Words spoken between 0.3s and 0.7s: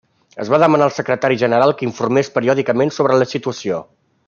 Es va